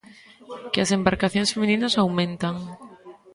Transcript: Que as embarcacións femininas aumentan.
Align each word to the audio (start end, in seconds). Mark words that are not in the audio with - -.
Que 0.71 0.79
as 0.81 0.93
embarcacións 0.97 1.51
femininas 1.55 1.97
aumentan. 2.03 2.55